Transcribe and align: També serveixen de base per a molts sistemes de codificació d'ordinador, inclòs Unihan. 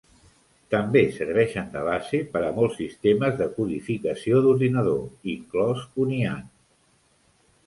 També 0.75 1.01
serveixen 1.17 1.67
de 1.75 1.83
base 1.87 2.21
per 2.31 2.41
a 2.45 2.49
molts 2.55 2.77
sistemes 2.79 3.37
de 3.43 3.49
codificació 3.59 4.43
d'ordinador, 4.47 5.05
inclòs 5.37 5.87
Unihan. 6.07 6.45